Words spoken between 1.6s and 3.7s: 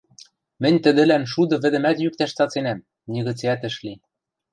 вӹдӹмӓт йӱктӓш цаценӓм, нигыцеӓт